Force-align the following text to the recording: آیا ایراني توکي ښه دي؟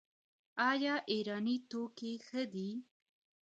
آیا 0.69 0.95
ایراني 1.11 1.55
توکي 1.69 2.13
ښه 2.25 2.41
دي؟ 2.53 2.69